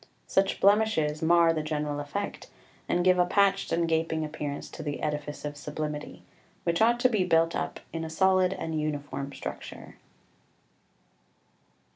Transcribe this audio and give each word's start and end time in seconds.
Such 0.25 0.59
blemishes 0.59 1.21
mar 1.21 1.53
the 1.53 1.61
general 1.61 1.99
effect, 1.99 2.49
and 2.89 3.03
give 3.05 3.19
a 3.19 3.25
patched 3.27 3.71
and 3.71 3.87
gaping 3.87 4.25
appearance 4.25 4.67
to 4.71 4.81
the 4.81 4.99
edifice 5.03 5.45
of 5.45 5.55
sublimity, 5.55 6.23
which 6.63 6.81
ought 6.81 6.99
to 7.01 7.07
be 7.07 7.23
built 7.23 7.55
up 7.55 7.79
in 7.93 8.03
a 8.03 8.09
solid 8.09 8.51
and 8.51 8.81
uniform 8.81 9.31
structure. 9.31 9.97